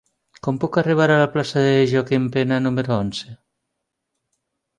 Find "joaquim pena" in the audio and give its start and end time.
1.91-2.59